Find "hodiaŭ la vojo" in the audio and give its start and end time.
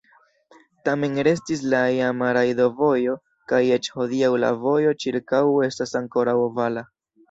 4.01-4.99